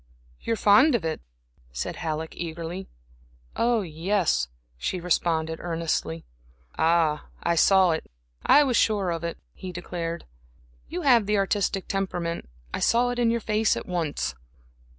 "You 0.41 0.53
are 0.53 0.57
fond 0.57 0.95
of 0.95 1.05
it?" 1.05 1.21
said 1.71 1.97
Halleck, 1.97 2.35
eagerly. 2.35 2.87
"Yes," 3.55 4.47
she 4.79 4.99
responded, 4.99 5.59
earnestly. 5.61 6.25
"Ah, 6.75 7.25
I 7.43 7.53
saw 7.53 7.91
it 7.91 8.09
I 8.43 8.63
was 8.63 8.75
sure 8.75 9.11
of 9.11 9.23
it," 9.23 9.37
he 9.53 9.71
declared. 9.71 10.25
"You 10.89 11.03
have 11.03 11.27
the 11.27 11.37
artistic 11.37 11.87
temperament. 11.87 12.49
I 12.73 12.79
saw 12.79 13.11
it 13.11 13.19
in 13.19 13.29
your 13.29 13.41
face 13.41 13.77
at 13.77 13.85
once." 13.85 14.33